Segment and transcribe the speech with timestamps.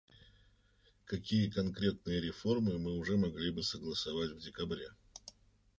[1.05, 4.89] Какие конкретные реформы мы уже могли бы согласовать в декабре?